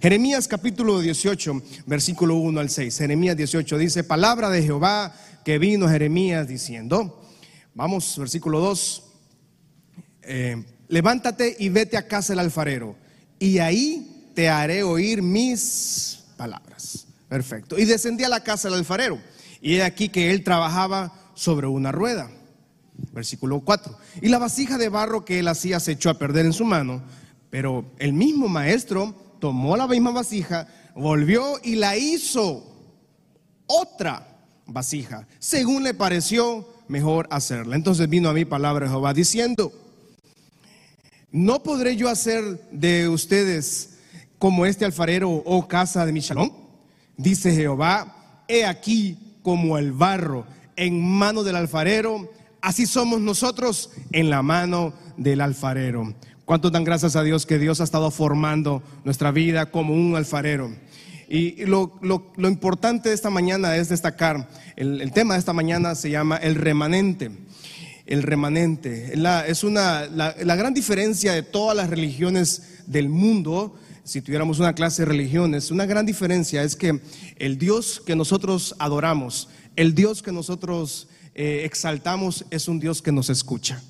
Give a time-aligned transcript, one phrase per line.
[0.00, 2.96] Jeremías capítulo 18, versículo 1 al 6.
[2.96, 7.22] Jeremías 18 dice, palabra de Jehová que vino Jeremías diciendo,
[7.74, 9.02] vamos, versículo 2,
[10.22, 12.96] eh, levántate y vete a casa del alfarero,
[13.38, 17.06] y ahí te haré oír mis palabras.
[17.28, 17.78] Perfecto.
[17.78, 19.20] Y descendí a la casa del alfarero,
[19.60, 22.30] y he aquí que él trabajaba sobre una rueda.
[23.12, 23.98] Versículo 4.
[24.22, 27.02] Y la vasija de barro que él hacía se echó a perder en su mano,
[27.50, 32.64] pero el mismo maestro tomó la misma vasija, volvió y la hizo
[33.66, 34.26] otra
[34.66, 37.76] vasija, según le pareció mejor hacerla.
[37.76, 39.72] Entonces vino a mí palabra de Jehová diciendo,
[41.30, 43.98] ¿no podré yo hacer de ustedes
[44.38, 46.50] como este alfarero o oh casa de mi shalom?
[47.16, 50.46] Dice Jehová, he aquí como el barro
[50.76, 52.30] en mano del alfarero,
[52.60, 56.14] así somos nosotros en la mano del alfarero.
[56.50, 60.74] ¿Cuánto dan gracias a Dios que Dios ha estado formando nuestra vida como un alfarero?
[61.28, 61.92] Y lo,
[62.38, 67.30] importante de esta mañana es destacar, el, tema de esta mañana se llama el remanente.
[68.04, 69.12] El remanente.
[69.46, 74.74] es una, la, la gran diferencia de todas las religiones del mundo si tuviéramos una
[74.74, 77.00] clase de religiones, una gran diferencia es que
[77.36, 83.12] el Dios que nosotros adoramos, el Dios que nosotros eh, exaltamos es un Dios que
[83.12, 83.80] nos escucha.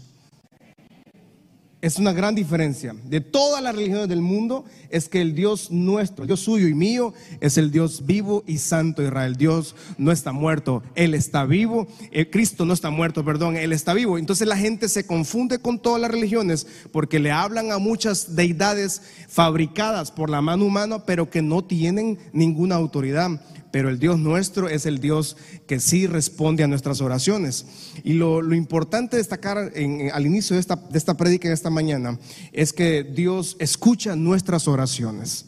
[1.82, 2.94] Es una gran diferencia.
[3.04, 7.14] De todas las religiones del mundo es que el Dios nuestro, Dios suyo y mío,
[7.40, 9.36] es el Dios vivo y santo Israel.
[9.36, 11.86] Dios no está muerto, Él está vivo.
[12.10, 14.18] Eh, Cristo no está muerto, perdón, Él está vivo.
[14.18, 19.00] Entonces la gente se confunde con todas las religiones porque le hablan a muchas deidades
[19.26, 23.40] fabricadas por la mano humana, pero que no tienen ninguna autoridad
[23.70, 27.66] pero el Dios nuestro es el Dios que sí responde a nuestras oraciones.
[28.04, 32.18] Y lo, importante destacar al inicio de esta, de esta prédica en esta mañana
[32.52, 35.46] es que Dios escucha nuestras oraciones.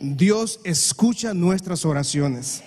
[0.00, 2.62] Dios escucha nuestras oraciones.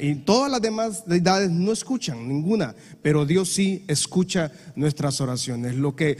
[0.00, 5.74] Y todas las demás deidades no escuchan ninguna, pero Dios sí escucha nuestras oraciones.
[5.74, 6.16] Lo que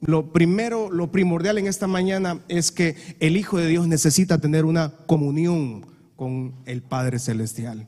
[0.00, 4.64] lo primero, lo primordial en esta mañana es que el Hijo de Dios necesita tener
[4.64, 5.91] una comunión
[6.22, 7.84] con el Padre Celestial.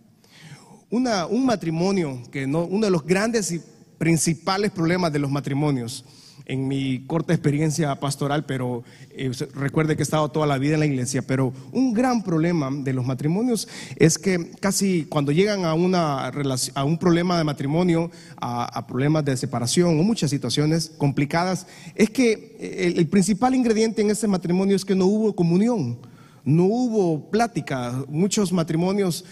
[0.91, 3.61] Un matrimonio que no, uno de los grandes y
[3.97, 6.05] principales problemas de los matrimonios,
[6.45, 10.81] en mi corta experiencia pastoral, pero eh, recuerde que he estado toda la vida en
[10.81, 15.75] la iglesia, pero un gran problema de los matrimonios es que casi cuando llegan a,
[15.75, 22.11] una a un problema de matrimonio, a, problemas de separación o muchas situaciones complicadas, es
[22.11, 25.99] que eh, el principal ingrediente en ese matrimonio es que no hubo comunión
[26.45, 28.05] no hubo plática.
[28.09, 29.25] Muchos matrimonios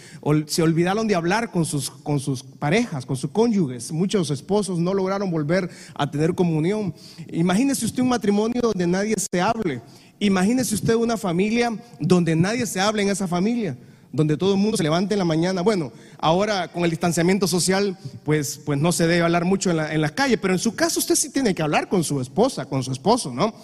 [0.47, 3.91] se olvidaron de hablar con sus, con sus parejas, con sus cónyuges.
[3.91, 6.93] Muchos esposos no lograron volver a tener comunión.
[7.31, 9.81] Imagínese usted un matrimonio donde nadie se hable.
[10.19, 13.77] Imagínese usted una familia donde nadie se hable en esa familia
[14.13, 15.63] donde todo el mundo se levante en la mañana.
[15.63, 19.91] Bueno, ahora con el distanciamiento social, pues, pues no se debe hablar mucho en la,
[19.91, 22.67] en la calle, pero en su caso usted sí tiene que hablar con su esposa,
[22.67, 23.55] con su esposo, ¿no?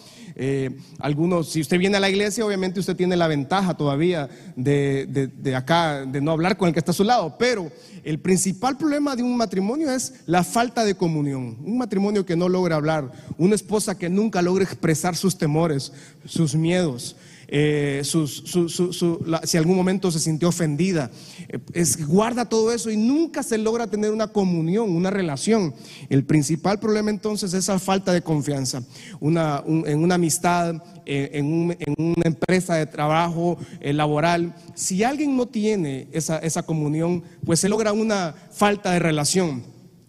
[0.41, 0.69] Eh,
[0.99, 5.53] algunos, si usted viene a la iglesia, obviamente usted tiene la ventaja todavía de, de,
[5.53, 7.69] acá, de no hablar con el que está a su lado, pero
[8.05, 11.57] el principal problema de un matrimonio es la falta de comunión.
[11.61, 15.91] Un matrimonio que no logra hablar, una esposa que nunca logra expresar sus temores,
[16.23, 17.17] sus miedos,
[17.51, 21.09] eh, si algún momento se sintió ofendida.
[21.47, 25.73] Eh, es, guarda todo eso y nunca se logra tener una comunión, una relación.
[26.09, 28.83] El principal problema entonces es esa falta de confianza.
[29.19, 30.75] Una, en una amistad,
[31.07, 37.59] eh, en, una empresa de trabajo laboral, si alguien no tiene esa, esa comunión, pues
[37.59, 39.63] se logra una falta de relación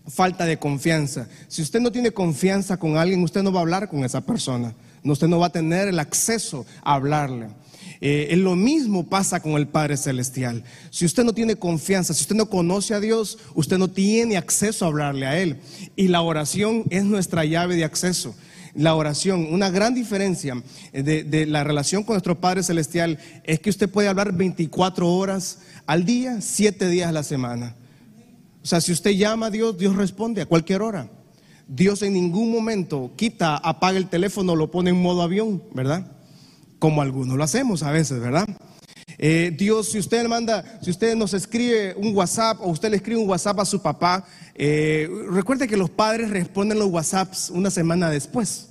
[0.06, 1.28] falta de confianza.
[1.46, 4.74] Si usted no tiene confianza con alguien, usted no va a hablar con esa persona
[5.04, 7.48] usted no va a tener el acceso a hablarle.
[8.02, 10.64] Eh, lo mismo pasa con el Padre Celestial.
[10.90, 14.84] Si usted no tiene confianza, si usted no conoce a Dios, usted no tiene acceso
[14.84, 15.60] a hablarle a Él.
[15.96, 18.34] Y la oración es nuestra llave de acceso.
[18.74, 20.62] La oración, una gran diferencia
[20.92, 25.58] de, de la relación con nuestro Padre Celestial es que usted puede hablar 24 horas
[25.86, 27.74] al día, 7 días a la semana.
[28.62, 31.10] O sea, si usted llama a Dios, Dios responde a cualquier hora.
[31.72, 36.04] Dios en ningún momento quita, apaga el teléfono, lo pone en modo avión, ¿verdad?
[36.80, 38.44] Como algunos lo hacemos a veces, ¿verdad?
[39.18, 43.20] Eh, Dios, si usted manda, si usted nos escribe un WhatsApp o usted le escribe
[43.20, 44.26] un WhatsApp a su papá,
[44.56, 48.70] eh, recuerde que los padres responden los WhatsApps una semana después.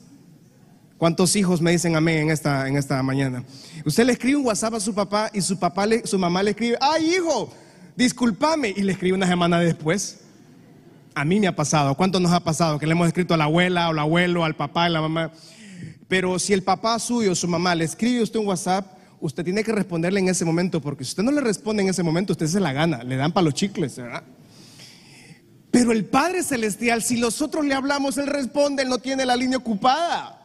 [0.97, 3.45] ¿Cuántos hijos me dicen amén en esta, en esta mañana?
[3.85, 6.51] Usted le escribe un WhatsApp a su papá y su papá, le, su mamá le
[6.51, 7.49] escribe, ay hijo,
[7.95, 10.19] discúlpame, y le escribe una semana después.
[11.19, 11.95] A mí me ha pasado.
[11.95, 12.79] ¿Cuánto nos ha pasado?
[12.79, 15.33] Que le hemos escrito a la abuela o al abuelo, al papá y la mamá.
[16.07, 18.85] Pero si el papá suyo, su mamá, le escribe usted un WhatsApp,
[19.19, 22.03] usted tiene que responderle en ese momento, porque si usted no le responde en ese
[22.03, 24.23] momento, usted se la gana, le dan para los chicles, ¿verdad?
[25.71, 29.57] Pero el Padre Celestial, si nosotros le hablamos, Él responde, Él no tiene la línea
[29.57, 30.39] ocupada.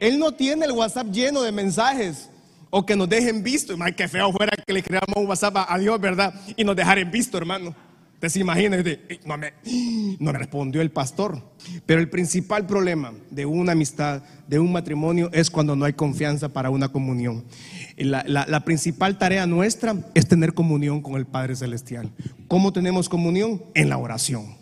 [0.00, 2.30] Él no tiene el WhatsApp lleno de mensajes
[2.68, 3.76] o que nos dejen visto.
[3.78, 6.34] Ay, qué feo fuera que le creamos un WhatsApp a Dios, ¿verdad?
[6.56, 7.85] Y nos dejaran visto, hermano.
[8.20, 8.78] Te se imagina,
[9.26, 9.52] no me,
[10.18, 11.42] no me respondió el pastor.
[11.84, 16.48] Pero el principal problema de una amistad, de un matrimonio, es cuando no hay confianza
[16.48, 17.44] para una comunión.
[17.98, 22.10] La, la, principal tarea nuestra es tener comunión con el Padre Celestial.
[22.48, 23.62] ¿Cómo tenemos comunión?
[23.74, 24.56] En la oración.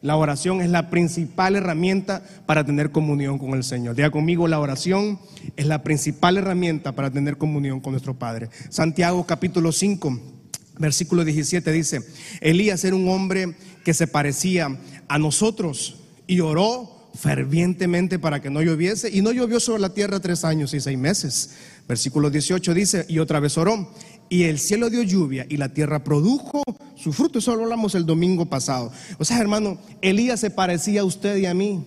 [0.00, 3.96] La oración es la principal herramienta para tener comunión con el Señor.
[3.96, 5.18] Diga conmigo, la oración
[5.56, 8.48] es la principal herramienta para tener comunión con nuestro Padre.
[8.68, 10.37] Santiago capítulo 5
[10.78, 12.02] Versículo 17 dice,
[12.40, 13.54] Elías era un hombre
[13.84, 14.78] que se parecía
[15.08, 15.96] a nosotros
[16.26, 20.72] y oró fervientemente para que no lloviese y no llovió sobre la tierra tres años
[20.74, 21.50] y seis meses.
[21.88, 23.92] Versículo 18 dice, y otra vez oró
[24.28, 26.62] y el cielo dio lluvia y la tierra produjo
[26.96, 27.38] su fruto.
[27.38, 28.92] Eso lo hablamos el domingo pasado.
[29.18, 31.84] O sea, hermano, Elías se parecía a usted y a mí.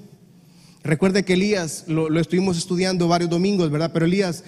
[0.83, 3.91] Recuerde que Elías, lo, estuvimos estudiando varios domingos, ¿verdad?
[3.93, 4.43] Pero Elías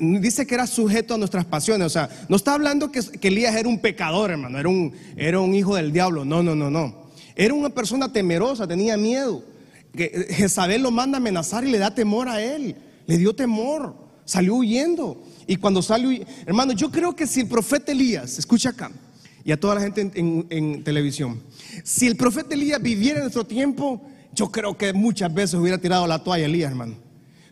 [0.00, 1.86] dice que era sujeto a nuestras pasiones.
[1.86, 5.54] O sea, no está hablando que, Elías era un pecador, hermano, era un, era un
[5.54, 6.24] hijo del diablo.
[6.24, 7.08] No, no, no, no.
[7.36, 9.44] Era una persona temerosa, tenía miedo.
[9.94, 12.74] Que Jezabel lo manda a amenazar y le da temor a él.
[13.06, 13.94] Le dio temor,
[14.24, 15.22] salió huyendo.
[15.46, 16.10] Y cuando salió,
[16.46, 18.90] hermano, yo creo que si el profeta Elías, escucha acá,
[19.44, 21.40] y a toda la gente en, en televisión,
[21.84, 24.02] si el profeta Elías viviera en nuestro tiempo,
[24.38, 26.94] yo creo que muchas veces hubiera tirado la toalla Elías, hermano.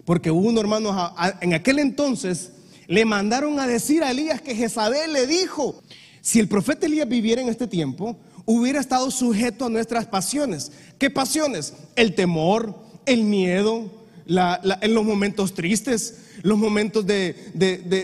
[0.05, 2.53] Porque uno, hermano, en aquel entonces
[2.87, 5.83] le mandaron a decir a Elías que Jezabel le dijo,
[6.21, 10.71] si el profeta Elías viviera en este tiempo, hubiera estado sujeto a nuestras pasiones.
[10.97, 11.75] ¿Qué pasiones?
[11.97, 13.91] El temor, el miedo,
[14.29, 17.35] en los momentos tristes, los momentos de,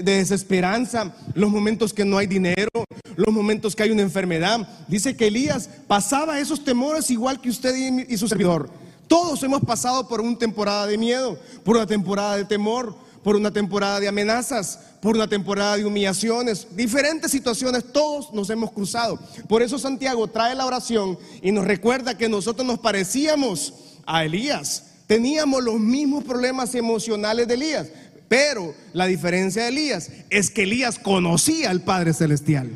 [0.03, 2.71] desesperanza, los momentos que no hay dinero,
[3.17, 4.69] los momentos que hay una enfermedad.
[4.89, 7.75] Dice que Elías pasaba esos temores igual que usted
[8.09, 8.71] y, su servidor.
[9.09, 13.53] Todos hemos pasado por una temporada de miedo, por una temporada de temor, por una
[13.53, 19.19] temporada de amenazas, por una temporada de humillaciones, diferentes situaciones, todos nos hemos cruzado.
[19.49, 23.75] Por eso Santiago trae la oración y nos recuerda que nosotros nos parecíamos
[24.07, 24.85] a Elías.
[25.07, 27.89] Teníamos los mismos problemas emocionales de Elías,
[28.29, 32.71] pero la diferencia de Elías es que Elías conocía al Padre Celestial.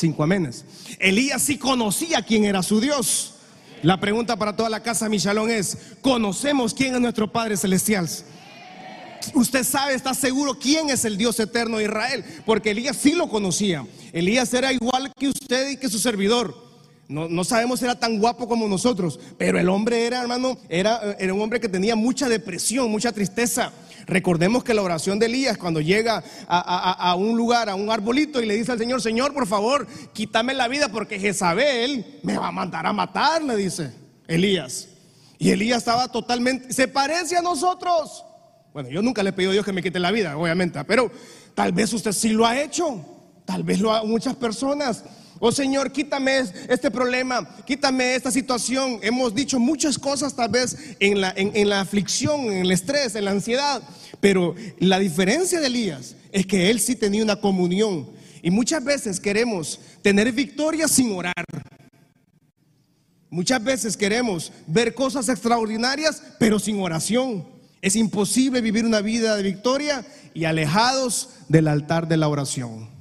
[0.00, 0.64] Cinco amenes.
[0.98, 3.34] Elías sí conocía quién era su Dios.
[3.82, 8.08] La pregunta para toda la casa Michalón es, ¿conocemos quién es nuestro Padre Celestial?
[9.34, 13.28] Usted sabe, está seguro quién es el Dios eterno de Israel, porque Elías sí lo
[13.28, 13.86] conocía.
[14.14, 16.56] Elías era igual que usted y que su servidor.
[17.06, 21.34] No, sabemos si era tan guapo como nosotros, pero el hombre era, hermano, era, era
[21.34, 23.70] un hombre que tenía mucha depresión, mucha tristeza.
[24.06, 28.46] Recordemos que la oración de Elías, cuando llega a, un lugar, a un arbolito, y
[28.46, 32.52] le dice al Señor, Señor, por favor, quítame la vida porque Jezabel me va a
[32.52, 33.92] mandar a matar, le dice
[34.26, 34.88] Elías.
[35.38, 38.24] Y Elías estaba totalmente, se parece a nosotros.
[38.72, 41.10] Bueno, yo nunca le he pedido a Dios que me quite la vida, obviamente, pero
[41.54, 43.04] tal vez usted sí lo ha hecho,
[43.44, 45.04] tal vez lo ha muchas personas.
[45.42, 46.38] Oh Señor, quítame
[46.68, 48.98] este problema, quítame esta situación.
[49.00, 53.82] Hemos dicho muchas cosas tal vez en la, aflicción, en el estrés, en la ansiedad.
[54.20, 58.10] Pero la diferencia de Elías es que él sí tenía una comunión.
[58.42, 61.46] Y muchas veces queremos tener victoria sin orar.
[63.30, 67.46] Muchas veces queremos ver cosas extraordinarias, pero sin oración.
[67.80, 72.99] Es imposible vivir una vida de victoria y alejados del altar de la oración.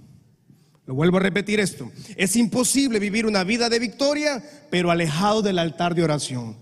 [0.89, 1.91] Lo vuelvo a repetir esto.
[2.15, 6.55] Es imposible vivir una vida de victoria, pero alejado del altar de oración.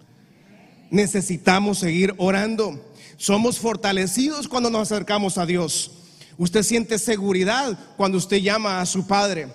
[0.91, 2.91] Necesitamos seguir orando.
[3.15, 5.91] Somos fortalecidos cuando nos acercamos a Dios.
[6.37, 9.47] Usted siente seguridad cuando usted llama a su padre,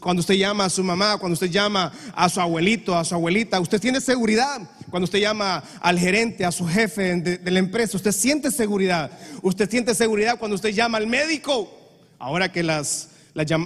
[0.00, 3.60] cuando usted llama a su mamá, cuando usted llama a su abuelito, a su abuelita.
[3.60, 7.96] Usted tiene seguridad cuando usted llama al gerente, a su jefe de, de la empresa.
[7.96, 9.08] Usted siente seguridad.
[9.40, 11.72] Usted siente seguridad cuando usted llama al médico.
[12.18, 13.10] Ahora que las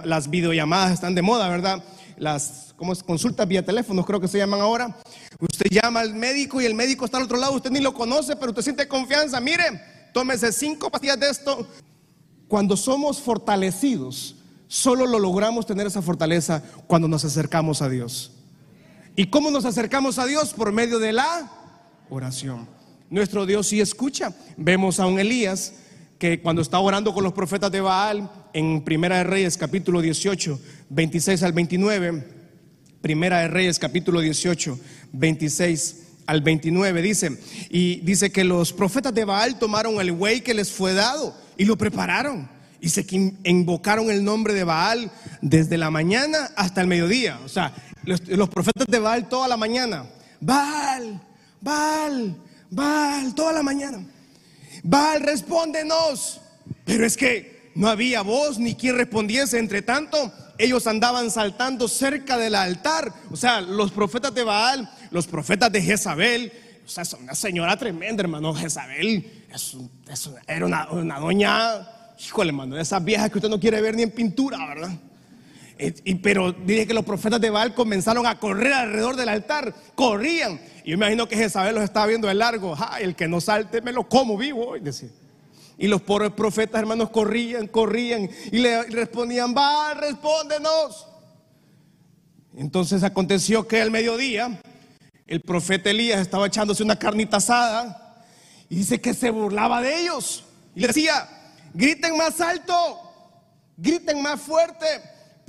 [0.04, 1.82] las, videollamadas están de moda, ¿verdad?
[2.16, 3.02] Las ¿cómo es?
[3.02, 4.96] consultas vía teléfono, creo que se llaman ahora.
[5.38, 8.34] Usted llama al médico y el médico está al otro lado, usted ni lo conoce,
[8.36, 9.40] pero usted siente confianza.
[9.40, 9.80] Mire,
[10.12, 11.66] tómese cinco pastillas de esto.
[12.48, 14.36] Cuando somos fortalecidos,
[14.66, 18.32] solo lo logramos tener esa fortaleza cuando nos acercamos a Dios.
[19.14, 20.52] ¿Y cómo nos acercamos a Dios?
[20.52, 21.50] Por medio de la
[22.08, 22.66] oración.
[23.08, 24.34] Nuestro Dios sí escucha.
[24.56, 25.74] Vemos a un Elías
[26.20, 30.60] que cuando está orando con los profetas de Baal, en Primera de Reyes capítulo 18,
[30.90, 32.26] 26 al 29,
[33.00, 34.78] Primera de Reyes capítulo 18,
[35.14, 40.52] 26 al 29 dice, y dice que los profetas de Baal tomaron el buey que
[40.52, 42.50] les fue dado y lo prepararon.
[42.82, 43.06] Y se
[43.44, 45.10] invocaron el nombre de Baal
[45.40, 47.40] desde la mañana hasta el mediodía.
[47.46, 47.74] O sea,
[48.04, 50.04] los, los profetas de Baal toda la mañana.
[50.38, 51.18] Baal,
[51.62, 52.36] Baal,
[52.70, 54.04] Baal, toda la mañana.
[54.82, 56.40] Baal, respóndenos.
[56.84, 59.58] Pero es que no había voz ni quien respondiese.
[59.58, 63.12] Entre tanto, ellos andaban saltando cerca del altar.
[63.30, 66.52] O sea, los profetas de Baal, los profetas de Jezabel.
[66.84, 68.54] O sea, es una señora tremenda, hermano.
[68.54, 69.40] Jezabel
[70.46, 74.10] era una, doña, híjole, hermano, de esas viejas que usted no quiere ver ni en
[74.10, 74.90] pintura, ¿verdad?
[76.04, 80.60] Y, pero dije que los profetas de Baal comenzaron a correr alrededor del altar, corrían.
[80.84, 82.76] Y yo imagino que Jezabel los estaba viendo de largo.
[83.00, 85.08] El que no salte, me lo como vivo hoy, decía.
[85.78, 91.06] Y los pobres profetas, hermanos, corrían, corrían y le respondían, va, respóndenos.
[92.54, 94.60] Entonces aconteció que al mediodía
[95.26, 98.26] el profeta Elías estaba echándose una carnita asada
[98.68, 100.44] y dice que se burlaba de ellos.
[100.74, 101.28] Y le decía,
[101.72, 102.74] griten más alto,
[103.78, 104.86] griten más fuerte,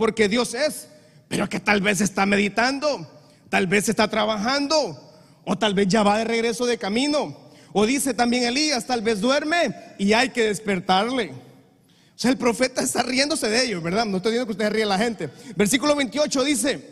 [0.02, 0.88] porque Dios es,
[1.28, 3.08] pero que tal vez está meditando,
[3.52, 5.00] tal vez está trabajando,
[5.46, 7.38] o tal vez ya va de regreso de camino.
[7.72, 11.30] O dice también Elías, tal vez duerme y hay que despertarle.
[11.30, 14.06] O sea, el profeta está riéndose de ellos, ¿verdad?
[14.06, 15.30] No estoy diciendo que usted ríe la gente.
[15.56, 16.84] Versículo 28 dice,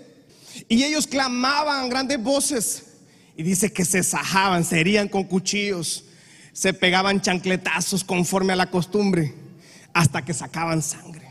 [0.68, 2.84] y ellos clamaban grandes voces.
[3.36, 6.04] Y dice que se sajaban, se herían con cuchillos,
[6.54, 9.34] se pegaban chancletazos conforme a la costumbre,
[9.94, 11.29] hasta que sacaban sangre.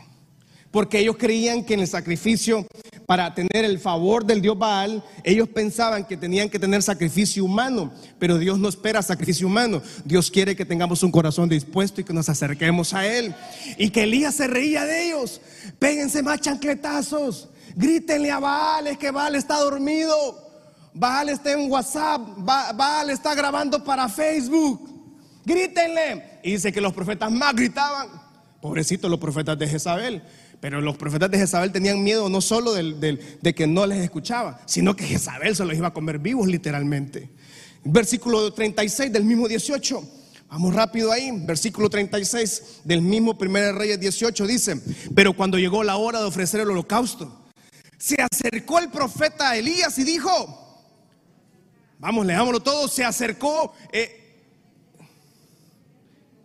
[0.71, 2.65] Porque ellos creían que en el sacrificio
[3.07, 7.91] para tener el favor del Dios Baal, ellos pensaban que tenían que tener sacrificio humano,
[8.19, 9.81] pero Dios no espera sacrificio humano.
[10.05, 13.33] Dios quiere que tengamos un corazón dispuesto y que nos acerquemos a Él.
[13.79, 15.41] Y que Elías se reía de ellos.
[15.79, 17.49] Péguense más chancletazos.
[17.75, 20.15] Grítenle a Baal, es que Baal está dormido.
[20.93, 22.21] Baal está en WhatsApp.
[22.37, 24.87] Baal está grabando para Facebook.
[25.45, 26.39] Grítenle.
[26.43, 28.07] Y dice que los profetas más gritaban.
[28.61, 30.21] Pobrecitos los profetas de Jezabel.
[30.59, 34.95] Pero los profetas de Jezabel tenían miedo no solo de que no les escuchaba, sino
[34.95, 37.29] que Jezabel se los iba a comer vivos literalmente.
[37.83, 40.03] Versículo 36 del mismo 18.
[40.49, 41.31] Vamos rápido ahí.
[41.45, 44.81] Versículo 36 del mismo 1 Reyes 18 dice,
[45.15, 47.45] pero cuando llegó la hora de ofrecer el holocausto,
[47.97, 50.85] se acercó el profeta Elías y dijo,
[51.99, 54.15] vamos, leámoslo todo, se acercó eh,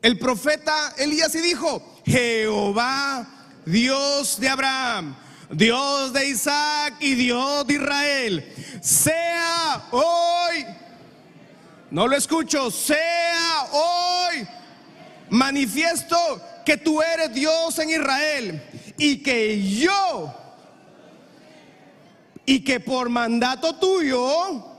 [0.03, 5.17] el profeta Elías y dijo, Jehová Dios de Abraham,
[5.51, 10.67] Dios de Isaac y Dios de Israel, sea hoy,
[11.91, 14.47] no lo escucho, sea hoy
[15.31, 16.17] manifiesto
[16.65, 18.63] que tú eres Dios en Israel
[18.99, 20.35] y que yo,
[22.47, 24.73] y que por mandato tuyo,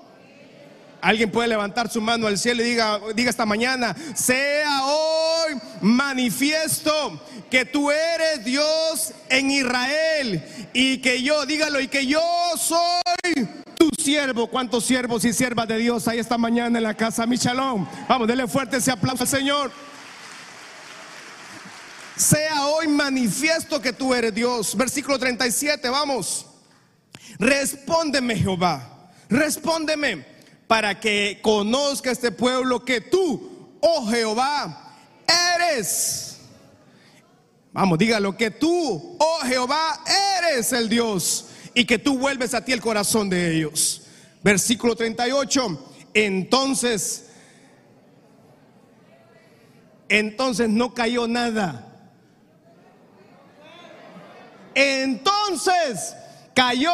[1.05, 7.21] Alguien puede levantar su mano al cielo y diga, diga esta mañana, sea hoy manifiesto
[7.55, 10.43] que tú eres Dios en Israel
[10.73, 12.19] y que yo, dígalo, y que yo
[12.57, 13.47] soy
[13.77, 14.47] tu siervo.
[14.47, 17.87] ¿Cuántos siervos y siervas de Dios hay esta mañana en la casa Michalón?
[18.09, 19.71] Vamos, denle fuerte ese aplauso al Señor.
[22.17, 24.75] Sea hoy manifiesto que tú eres Dios.
[24.75, 26.45] Versículo 37, vamos.
[27.39, 30.25] Respóndeme Jehová, respóndeme
[30.67, 34.93] para que conozca este pueblo que tú, oh Jehová,
[35.55, 36.34] eres.
[37.75, 40.01] Vamos, dígalo, que tú, oh Jehová,
[40.39, 44.03] eres el Dios y que tú vuelves a ti el corazón de ellos.
[44.41, 45.91] Versículo 38.
[46.13, 47.25] Entonces,
[50.07, 51.85] entonces no cayó nada.
[54.73, 56.15] Entonces
[56.53, 56.93] cayó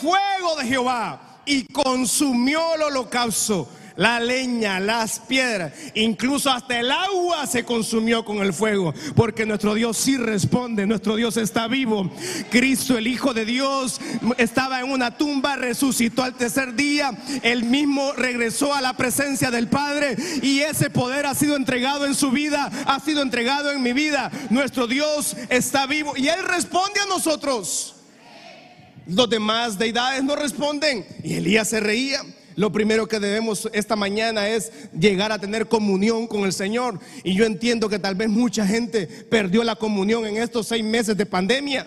[0.00, 7.46] fuego de Jehová y consumió el holocausto, la leña, las piedras, incluso hasta el agua
[7.46, 12.10] se consumió con el fuego, porque nuestro Dios sí responde, nuestro Dios está vivo.
[12.50, 14.00] Cristo, el Hijo de Dios,
[14.38, 19.68] estaba en una tumba, resucitó al tercer día, él mismo regresó a la presencia del
[19.68, 23.92] Padre y ese poder ha sido entregado en su vida, ha sido entregado en mi
[23.92, 24.30] vida.
[24.50, 27.96] Nuestro Dios está vivo y él responde a nosotros.
[29.06, 31.04] Los demás deidades no responden.
[31.24, 32.20] Y Elías se reía.
[32.60, 37.00] Lo primero que debemos esta mañana es llegar a tener comunión con el Señor.
[37.24, 41.16] Y yo entiendo que tal vez mucha gente perdió la comunión en estos seis meses
[41.16, 41.86] de pandemia.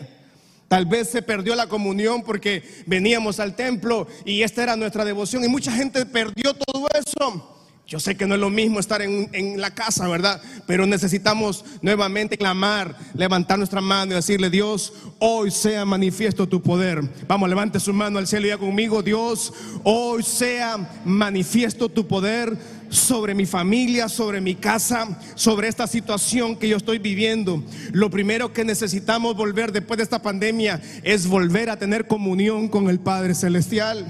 [0.67, 5.43] Tal vez se perdió la comunión porque veníamos al templo y esta era nuestra devoción.
[5.43, 7.52] Y mucha gente perdió todo eso.
[7.85, 10.41] Yo sé que no es lo mismo estar en, en, la casa, ¿verdad?
[10.65, 17.01] Pero necesitamos nuevamente clamar, levantar nuestra mano y decirle, Dios, hoy sea manifiesto tu poder.
[17.27, 22.57] Vamos, levante su mano al cielo y diga conmigo, Dios, hoy sea manifiesto tu poder
[22.89, 27.63] sobre mi familia, sobre mi casa, sobre esta situación que yo estoy viviendo.
[27.91, 32.89] Lo primero que necesitamos volver después de esta pandemia es volver a tener comunión con
[32.89, 34.05] el Padre Celestial.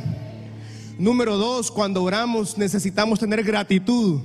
[0.97, 4.21] Número dos, cuando oramos necesitamos tener gratitud.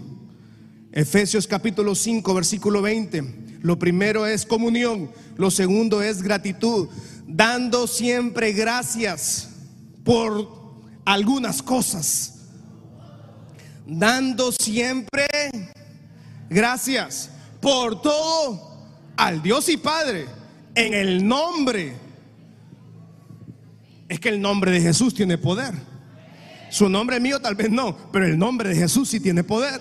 [0.92, 3.58] Efesios capítulo 5, versículo 20.
[3.62, 6.88] Lo primero es comunión, lo segundo es gratitud,
[7.26, 9.50] dando siempre gracias
[10.04, 10.48] por
[11.04, 12.38] algunas cosas
[13.88, 15.26] dando siempre
[16.50, 18.68] gracias por todo
[19.16, 20.26] al Dios y Padre
[20.74, 21.96] en el nombre.
[24.08, 25.74] Es que el nombre de Jesús tiene poder.
[26.70, 29.80] Su nombre mío tal vez no, pero el nombre de Jesús sí tiene poder.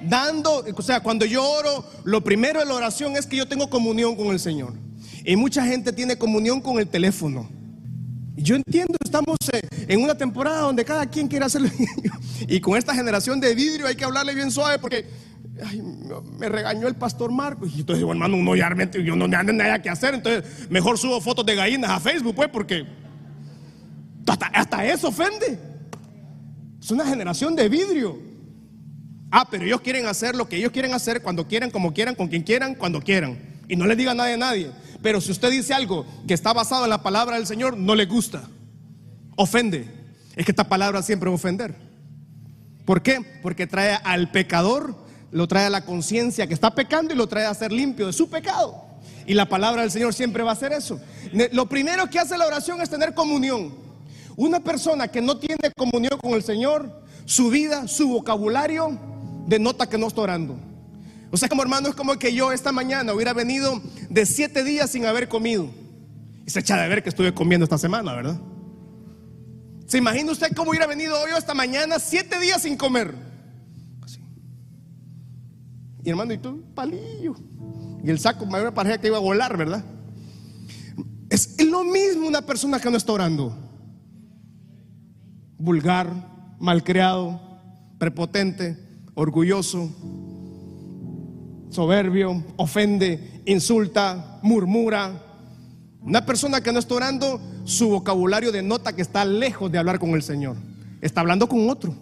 [0.00, 3.70] Dando, o sea, cuando yo oro, lo primero de la oración es que yo tengo
[3.70, 4.74] comunión con el Señor.
[5.24, 7.48] Y mucha gente tiene comunión con el teléfono.
[8.36, 11.70] Yo entiendo, estamos eh, en una temporada donde cada quien quiere hacerlo.
[12.46, 15.06] y con esta generación de vidrio hay que hablarle bien suave porque
[16.38, 17.66] me regañó el pastor Marco.
[17.66, 20.14] Y entonces, bueno, hermano, uno ya yo no ando nada que hacer.
[20.14, 22.86] Entonces, mejor subo fotos de gallinas a Facebook, pues, porque
[24.52, 25.75] hasta eso ofende.
[26.86, 28.16] Es una generación de vidrio.
[29.32, 32.28] Ah, pero ellos quieren hacer lo que ellos quieren hacer cuando quieran, como quieran, con
[32.28, 33.40] quien quieran, cuando quieran.
[33.66, 34.70] Y no les diga nada a nadie.
[35.02, 38.06] Pero si usted dice algo que está basado en la palabra del Señor, no le
[38.06, 38.48] gusta.
[39.34, 39.88] Ofende.
[40.36, 41.74] Es que esta palabra siempre va a ofender.
[42.84, 43.18] ¿Por qué?
[43.42, 44.94] Porque trae al pecador,
[45.32, 48.12] lo trae a la conciencia que está pecando y lo trae a ser limpio de
[48.12, 49.00] su pecado.
[49.26, 51.00] Y la palabra del Señor siempre va a hacer eso.
[51.50, 53.85] Lo primero que hace la oración es tener comunión.
[54.36, 58.98] Una persona que no tiene comunión con el Señor, su vida, su vocabulario,
[59.46, 60.56] denota que no está orando.
[61.30, 64.90] O sea, como hermano, es como que yo esta mañana hubiera venido de siete días
[64.90, 65.68] sin haber comido.
[66.46, 68.38] Y se echa de ver que estuve comiendo esta semana, ¿verdad?
[69.86, 73.14] ¿Se imagina usted cómo hubiera venido hoy esta mañana siete días sin comer?
[76.04, 76.62] Y hermano, ¿y tú?
[76.74, 77.34] Palillo.
[78.04, 79.84] Y el saco me parecía que iba a volar, ¿verdad?
[81.28, 83.65] Es lo mismo una persona que no está orando.
[85.58, 87.40] Vulgar, malcriado,
[87.98, 88.76] prepotente,
[89.14, 89.90] orgulloso,
[91.70, 95.22] soberbio, ofende, insulta, murmura.
[96.00, 100.10] Una persona que no está orando, su vocabulario denota que está lejos de hablar con
[100.10, 100.56] el Señor.
[101.00, 101.94] Está hablando con otro,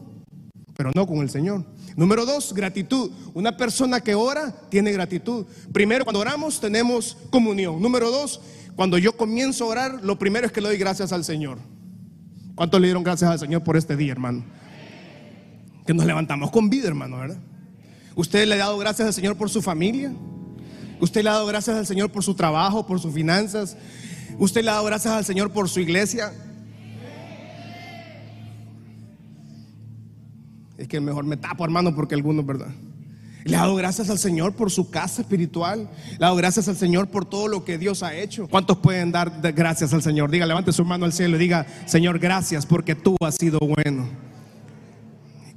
[0.76, 1.64] pero no con el Señor.
[1.96, 3.10] Número dos, gratitud.
[3.34, 5.46] Una persona que ora tiene gratitud.
[5.72, 7.80] Primero, cuando oramos tenemos comunión.
[7.80, 8.40] Número dos,
[8.76, 11.58] cuando yo comienzo a orar, lo primero es que le doy gracias al Señor.
[12.54, 14.44] ¿Cuántos le dieron gracias al Señor por este día, hermano?
[15.86, 17.38] Que nos levantamos con vida, hermano, ¿verdad?
[18.14, 20.12] ¿Usted le ha dado gracias al Señor por su familia?
[21.00, 23.76] ¿Usted le ha dado gracias al Señor por su trabajo, por sus finanzas?
[24.38, 26.32] ¿Usted le ha dado gracias al Señor por su iglesia?
[30.78, 32.68] Es que mejor me tapo, hermano, porque algunos, ¿verdad?
[33.44, 35.90] Le ha dado gracias al Señor por su casa espiritual.
[36.10, 38.48] Le ha dado gracias al Señor por todo lo que Dios ha hecho.
[38.48, 40.30] ¿Cuántos pueden dar gracias al Señor?
[40.30, 44.08] Diga, levante su mano al cielo y diga, Señor, gracias porque tú has sido bueno.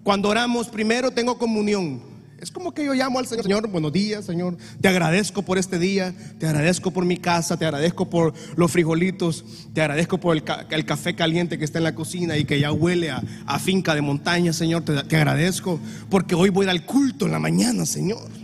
[0.04, 2.02] Cuando oramos, primero tengo comunión.
[2.40, 4.58] Es como que yo llamo al Señor, Señor, buenos días, Señor.
[4.80, 9.44] Te agradezco por este día, te agradezco por mi casa, te agradezco por los frijolitos,
[9.74, 10.44] te agradezco por el,
[10.86, 14.54] café caliente que está en la cocina y que ya huele a, finca de montaña,
[14.54, 14.84] Señor.
[14.84, 15.80] Te, te agradezco
[16.12, 18.37] porque hoy voy al culto en la mañana, Señor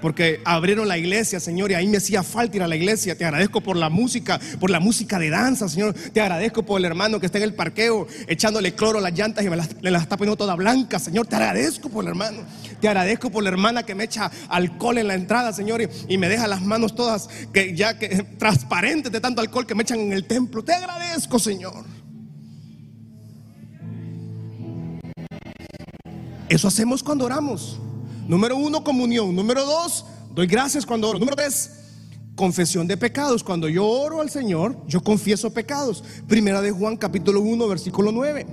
[0.00, 3.16] porque abrieron la iglesia, Señor, y ahí me hacía falta ir a la iglesia.
[3.16, 5.94] Te agradezco por la música, por la música de danza, Señor.
[5.94, 9.44] Te agradezco por el hermano que está en el parqueo echándole cloro a las llantas
[9.44, 11.26] y me las, está poniendo toda blanca, Señor.
[11.26, 12.38] Te agradezco por el hermano.
[12.80, 16.28] Te agradezco por la hermana que me echa alcohol en la entrada, Señor, y, me
[16.28, 20.12] deja las manos todas que ya que transparentes de tanto alcohol que me echan en
[20.12, 20.62] el templo.
[20.64, 21.84] Te agradezco, Señor.
[26.48, 27.80] Eso hacemos cuando oramos.
[28.28, 29.34] Número uno, comunión.
[29.36, 31.18] Número dos, doy gracias cuando oro.
[31.18, 31.70] Número tres,
[32.34, 33.44] confesión de pecados.
[33.44, 36.02] Cuando yo oro al Señor, yo confieso pecados.
[36.26, 38.46] Primera de Juan capítulo 1, versículo 9.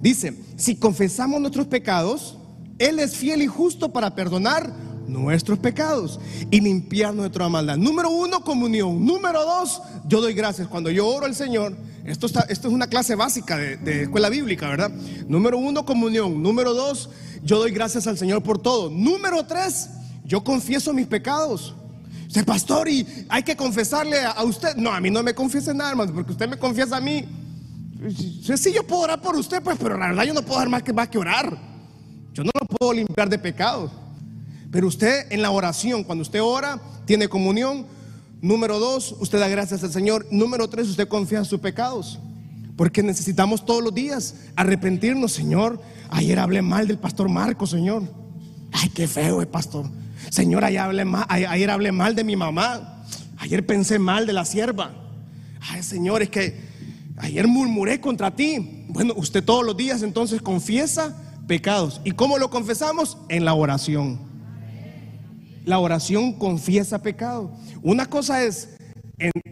[0.00, 2.38] Dice, si confesamos nuestros pecados,
[2.78, 4.72] Él es fiel y justo para perdonar
[5.06, 6.18] nuestros pecados
[6.50, 7.76] y limpiar nuestra maldad.
[7.76, 9.04] Número uno, comunión.
[9.04, 10.68] Número dos, yo doy gracias.
[10.68, 14.30] Cuando yo oro al Señor, esto, está, esto es una clase básica de, de, escuela
[14.30, 14.90] bíblica, ¿verdad?
[15.28, 16.42] Número uno, comunión.
[16.42, 17.10] Número dos,
[17.46, 18.90] yo doy gracias al Señor por todo.
[18.90, 19.88] Número tres,
[20.24, 21.74] yo confieso mis pecados.
[22.26, 24.74] Dice, pastor, y hay que confesarle a, usted.
[24.74, 27.24] No, a mí no me confiese nada, hermano, porque usted me confiesa a mí.
[28.56, 30.82] Sí, yo puedo orar por usted, pues, pero la verdad yo no puedo dar más
[30.82, 31.56] que, más que orar.
[32.34, 33.90] Yo no lo puedo limpiar de pecado.
[34.72, 37.86] Pero usted en la oración, cuando usted ora, tiene comunión.
[38.42, 40.26] Número dos, usted da gracias al Señor.
[40.32, 42.18] Número tres, usted confía en sus pecados.
[42.76, 45.80] Porque necesitamos todos los días arrepentirnos, Señor.
[46.10, 48.02] Ayer hablé mal del pastor Marco, Señor.
[48.72, 49.86] Ay, qué feo el pastor.
[50.30, 53.04] Señor, ayer hablé, mal, ayer hablé mal de mi mamá.
[53.38, 54.92] Ayer pensé mal de la sierva.
[55.60, 56.58] Ay, Señor, es que
[57.18, 58.84] ayer murmuré contra ti.
[58.88, 61.16] Bueno, usted todos los días entonces confiesa
[61.46, 62.00] pecados.
[62.04, 63.18] ¿Y cómo lo confesamos?
[63.28, 64.18] En la oración.
[65.64, 67.50] La oración confiesa pecado.
[67.82, 68.76] Una cosa es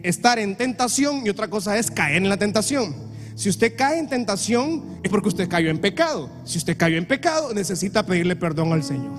[0.03, 3.04] estar en tentación y otra cosa es caer en la tentación.
[3.35, 6.29] Si usted cae en tentación es porque usted cayó en pecado.
[6.45, 9.13] Si usted cayó en pecado, necesita pedirle perdón al Señor.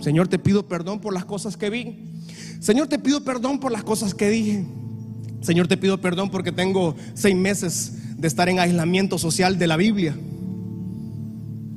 [0.00, 2.22] Señor, te pido perdón por las cosas que vi.
[2.60, 4.64] Señor, te pido perdón por las cosas que dije.
[5.40, 9.76] Señor, te pido perdón porque tengo seis meses de estar en aislamiento social de la
[9.76, 10.16] Biblia.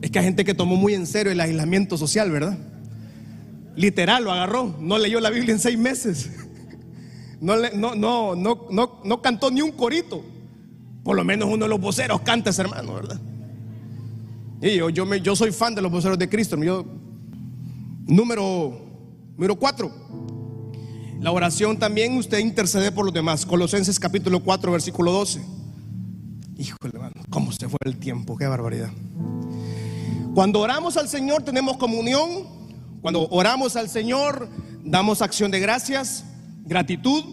[0.02, 2.58] Es que hay gente que tomó muy en serio el aislamiento social, ¿verdad?
[3.76, 4.76] Literal, lo agarró.
[4.80, 6.30] No leyó la Biblia en seis meses.
[7.40, 10.26] No, no, no, no, no, cantó ni un corito.
[11.08, 13.18] Por lo menos uno de los voceros canta ese hermano, ¿verdad?
[14.62, 16.62] Y yo, yo, me, yo soy fan de los voceros de Cristo.
[16.62, 16.86] Yo,
[18.06, 18.78] número,
[19.38, 19.90] número cuatro.
[21.22, 23.46] La oración también usted intercede por los demás.
[23.46, 25.42] Colosenses capítulo 4, versículo 12.
[26.58, 28.92] Híjole, hermano, cómo se fue el tiempo, qué barbaridad.
[30.36, 32.50] Cuando oramos al Señor tenemos comunión.
[33.02, 34.50] Cuando oramos al Señor
[34.84, 36.26] damos acción de gracias,
[36.66, 37.24] gratitud.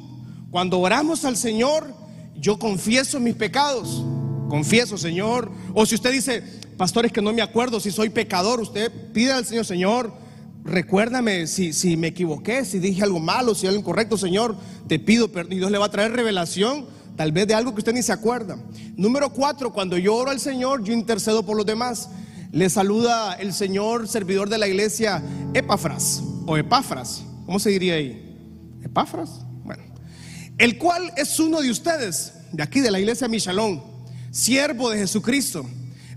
[0.53, 2.04] Cuando oramos al Señor
[2.37, 4.05] yo confieso mis pecados.
[4.49, 5.51] Confieso, Señor.
[5.75, 6.43] O si usted dice,
[6.77, 10.13] pastores que no me acuerdo si soy pecador, usted pide al Señor, Señor,
[10.65, 15.31] recuérdame si, si me equivoqué, si dije algo malo, si algo incorrecto, Señor, te pido
[15.31, 15.55] perdón.
[15.55, 18.13] Y Dios le va a traer revelación, tal vez de algo que usted ni se
[18.13, 18.59] acuerda.
[18.97, 22.11] Número cuatro, cuando yo oro al Señor, yo intercedo por los demás.
[22.53, 25.23] Le saluda el Señor, servidor de la iglesia,
[25.55, 27.25] Epafras o Epafras.
[27.47, 28.37] ¿Cómo se diría ahí?
[28.85, 29.45] ¿Epafras?
[30.59, 33.83] El cual es uno de ustedes, de aquí de la iglesia Michalón,
[34.31, 35.67] siervo de Jesucristo.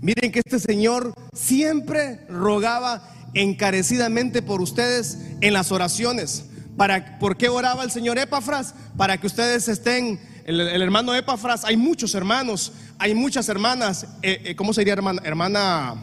[0.00, 3.02] Miren que este Señor siempre rogaba
[3.34, 6.44] encarecidamente por ustedes en las oraciones.
[6.76, 8.74] Para, ¿Por qué oraba el Señor Epafras?
[8.96, 14.56] Para que ustedes estén, el, hermano Epafras, hay muchos hermanos, hay muchas hermanas, eh, eh,
[14.56, 15.20] ¿cómo sería hermana?
[15.24, 15.94] Hermana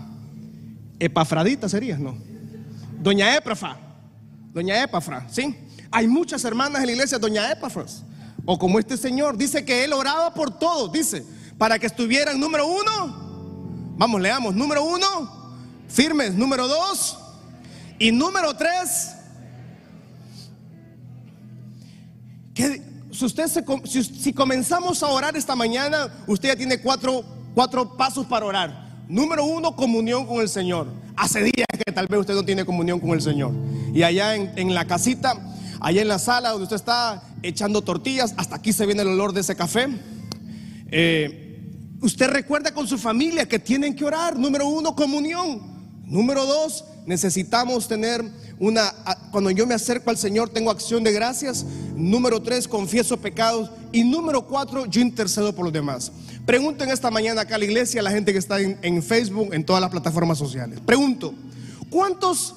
[0.99, 2.17] Epafradita sería, ¿no?
[3.01, 3.77] Doña Éprafa,
[4.53, 5.55] Doña Epafra, ¿sí?
[5.91, 8.03] Hay muchas hermanas en la iglesia, Doña Epafras.
[8.45, 11.25] O como este señor, dice que él oraba por todos, dice,
[11.57, 15.07] para que estuvieran, número uno, vamos, leamos, número uno,
[15.87, 17.17] firmes, número dos,
[17.97, 19.15] y número tres,
[22.53, 22.81] que
[23.11, 23.47] si, usted
[23.85, 28.85] si, si comenzamos a orar esta mañana, usted ya tiene cuatro, cuatro pasos para orar.
[29.07, 30.87] Número uno, comunión con el Señor.
[31.15, 33.53] Hace días que tal vez usted no tiene comunión con el Señor.
[33.93, 35.35] Y allá en, la casita,
[35.79, 39.33] allá en la sala donde usted está echando tortillas, hasta aquí se viene el olor
[39.33, 39.87] de ese café.
[40.91, 41.59] Eh,
[42.01, 44.37] usted recuerda con su familia que tienen que orar.
[44.37, 45.75] Número uno, comunión.
[46.05, 48.23] Número dos, necesitamos tener
[48.59, 48.93] una,
[49.31, 51.65] cuando yo me acerco al Señor tengo acción de gracias.
[51.95, 53.71] Número tres, confieso pecados.
[53.91, 56.11] Y número cuatro, yo intercedo por los demás.
[56.45, 59.53] Pregunto en esta mañana acá a la iglesia, a la gente que está en, Facebook,
[59.53, 60.79] en todas las plataformas sociales.
[60.85, 61.33] Pregunto,
[61.89, 62.55] ¿cuántos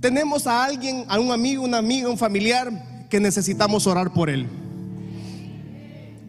[0.00, 4.46] tenemos a alguien, a un amigo, una amiga, un familiar que necesitamos orar por él?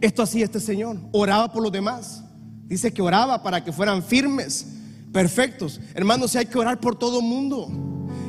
[0.01, 2.23] Esto hacía este Señor, oraba por los demás.
[2.65, 4.67] Dice que oraba para que fueran firmes,
[5.11, 5.81] perfectos.
[5.93, 7.67] Hermanos, hay que orar por todo el mundo.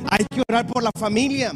[0.09, 1.53] Hay que orar por la familia.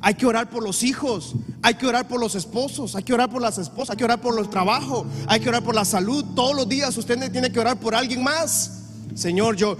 [0.00, 3.30] Hay que orar por los hijos, hay que orar por los esposos, hay que orar
[3.30, 6.22] por las esposas, hay que orar por los trabajos, hay que orar por la salud.
[6.36, 8.83] Todos los días usted tiene que orar por alguien más.
[9.14, 9.76] Señor, yo,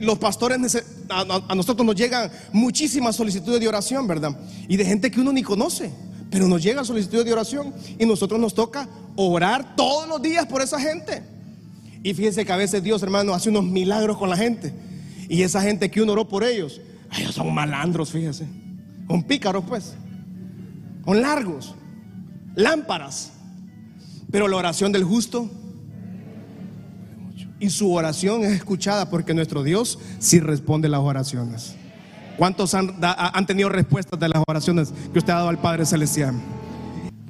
[0.00, 4.36] los pastores, a, nosotros nos llegan muchísimas solicitudes de oración, ¿verdad?
[4.68, 5.92] Y de gente que uno ni conoce,
[6.30, 10.62] pero nos llegan solicitudes de oración y nosotros nos toca orar todos los días por
[10.62, 11.22] esa gente.
[12.02, 14.72] Y fíjense que a veces Dios, hermano, hace unos milagros con la gente.
[15.28, 16.80] Y esa gente que uno oró por ellos,
[17.16, 18.46] ellos son malandros, fíjense.
[19.06, 19.94] Con pícaros, pues.
[21.04, 21.74] Con largos.
[22.54, 23.32] Lámparas.
[24.30, 25.50] Pero la oración del justo.
[27.58, 31.74] Y su oración es escuchada porque nuestro Dios sí responde las oraciones.
[32.36, 36.34] ¿Cuántos han, han tenido respuestas de las oraciones que usted ha dado al Padre Celestial?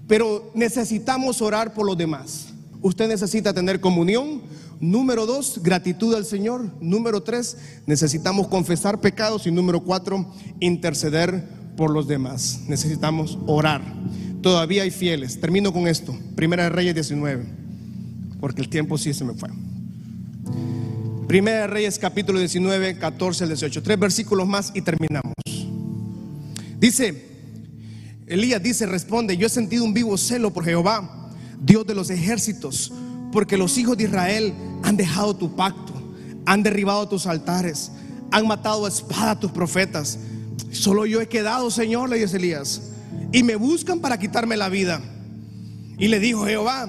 [0.08, 2.48] Pero necesitamos orar por los demás.
[2.82, 4.42] Usted necesita tener comunión.
[4.80, 6.70] Número dos, gratitud al Señor.
[6.80, 9.46] Número tres, necesitamos confesar pecados.
[9.46, 10.26] Y número cuatro,
[10.60, 12.60] interceder por los demás.
[12.68, 13.82] Necesitamos orar.
[14.42, 15.40] Todavía hay fieles.
[15.40, 16.16] Termino con esto.
[16.34, 17.46] Primera de Reyes 19.
[18.40, 19.50] Porque el tiempo sí se me fue.
[21.26, 23.82] Primera de Reyes capítulo 19, 14 al 18.
[23.82, 25.34] Tres versículos más y terminamos.
[26.78, 27.26] Dice,
[28.28, 32.92] Elías dice, responde, yo he sentido un vivo celo por Jehová, Dios de los ejércitos,
[33.32, 35.94] porque los hijos de Israel han dejado tu pacto,
[36.44, 37.90] han derribado tus altares,
[38.30, 40.20] han matado a espada a tus profetas.
[40.70, 42.82] Solo yo he quedado, Señor, le dice Elías,
[43.32, 45.00] y me buscan para quitarme la vida.
[45.98, 46.88] Y le dijo Jehová,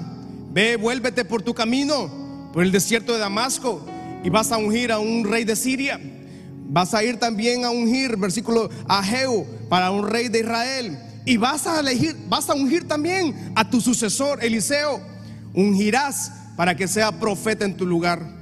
[0.53, 4.99] ve, vuélvete por tu camino, por el desierto de Damasco, y vas a ungir a
[4.99, 5.99] un rey de Siria.
[6.69, 10.97] Vas a ir también a ungir, versículo, a Jehu, para un rey de Israel.
[11.25, 15.01] Y vas a elegir, vas a ungir también a tu sucesor, Eliseo.
[15.53, 18.37] Ungirás para que sea profeta en tu lugar.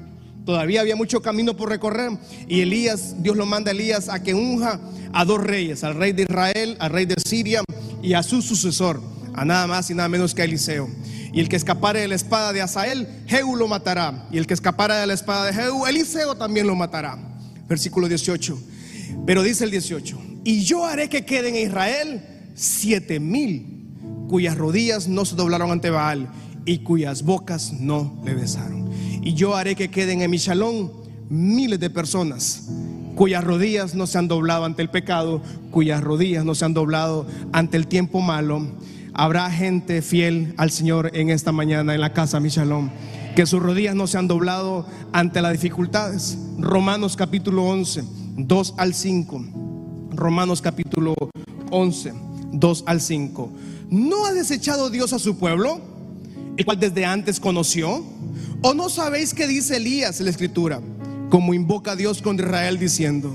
[0.45, 2.11] Todavía había mucho camino por recorrer.
[2.47, 4.79] Y Elías, Dios lo manda a Elías a que unja
[5.13, 7.63] a dos reyes, al rey de Israel, al rey de Siria
[8.03, 9.01] y a su sucesor,
[9.33, 10.87] a nada más y nada menos que a Eliseo.
[11.35, 14.25] Y el que escapare de la espada de Asael, Jehu lo matará.
[14.31, 17.19] Y el que escapare de la espada de Jehu, Eliseo también lo matará.
[17.67, 18.57] Versículo 18.
[19.25, 23.65] Pero dice el 18, y yo haré que queden en Israel siete mil
[24.29, 26.29] cuyas rodillas no se doblaron ante Baal
[26.65, 28.89] y cuyas bocas no le besaron.
[29.21, 30.89] Y yo haré que queden en mi shalom
[31.29, 32.69] miles de personas
[33.15, 37.25] cuyas rodillas no se han doblado ante el pecado, cuyas rodillas no se han doblado
[37.51, 38.67] ante el tiempo malo.
[39.17, 42.89] Habrá gente fiel al Señor en esta mañana en la casa mi shalom,
[43.33, 46.37] que sus rodillas no se han doblado ante las dificultades.
[46.59, 48.03] Romanos capítulo 11,
[48.35, 49.45] 2 al 5.
[50.11, 51.15] Romanos capítulo
[51.71, 52.13] 11,
[52.51, 53.51] 2 al 5.
[53.89, 55.79] ¿No ha desechado Dios a su pueblo,
[56.57, 58.03] el cual desde antes conoció?
[58.61, 60.81] ¿O no sabéis qué dice Elías en la escritura?
[61.29, 63.33] Como invoca a Dios contra Israel diciendo,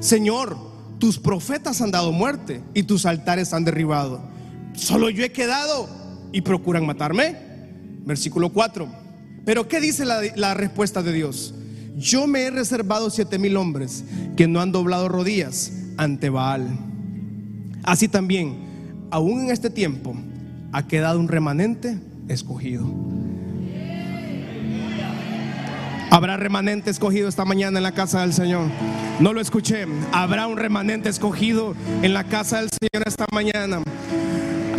[0.00, 0.58] Señor,
[0.98, 4.36] tus profetas han dado muerte y tus altares han derribado.
[4.78, 5.88] Solo yo he quedado
[6.32, 7.36] y procuran matarme.
[8.04, 8.88] Versículo 4.
[9.44, 11.54] Pero ¿qué dice la, la respuesta de Dios?
[11.96, 14.04] Yo me he reservado siete mil hombres
[14.36, 16.78] que no han doblado rodillas ante Baal.
[17.82, 20.14] Así también, aún en este tiempo,
[20.72, 22.86] ha quedado un remanente escogido.
[26.10, 28.68] Habrá remanente escogido esta mañana en la casa del Señor.
[29.20, 29.86] No lo escuché.
[30.12, 33.82] Habrá un remanente escogido en la casa del Señor esta mañana.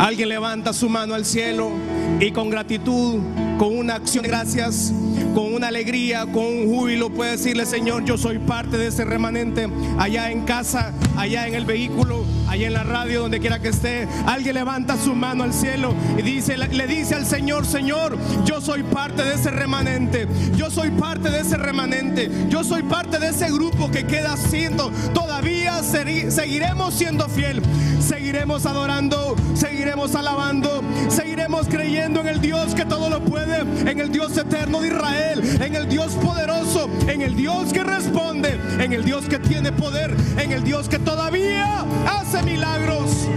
[0.00, 1.72] Alguien levanta su mano al cielo
[2.20, 3.20] y con gratitud,
[3.58, 4.94] con una acción de gracias,
[5.34, 9.68] con una alegría, con un júbilo, puede decirle, Señor, yo soy parte de ese remanente
[9.98, 14.08] allá en casa, allá en el vehículo, allá en la radio, donde quiera que esté.
[14.24, 18.82] Alguien levanta su mano al cielo y dice, le dice al Señor, Señor, yo soy
[18.82, 23.52] parte de ese remanente, yo soy parte de ese remanente, yo soy parte de ese
[23.52, 27.62] grupo que queda siendo, todavía seguiremos siendo fiel,
[28.00, 34.12] seguiremos adorando, seguiremos alabando, seguiremos creyendo en el Dios que todo lo puede, en el
[34.12, 39.04] Dios eterno de Israel, en el Dios poderoso, en el Dios que responde, en el
[39.04, 43.28] Dios que tiene poder, en el Dios que todavía hace milagros.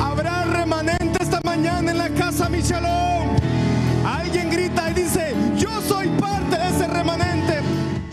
[0.00, 3.43] Habrá remanente esta mañana en la casa Michelot.